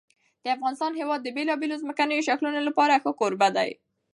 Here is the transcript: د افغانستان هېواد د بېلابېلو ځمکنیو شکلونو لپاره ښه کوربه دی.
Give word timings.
د 0.43 0.45
افغانستان 0.55 0.91
هېواد 0.99 1.19
د 1.23 1.27
بېلابېلو 1.35 1.81
ځمکنیو 1.83 2.25
شکلونو 2.27 2.59
لپاره 2.67 3.01
ښه 3.03 3.11
کوربه 3.19 3.47
دی. 3.57 3.69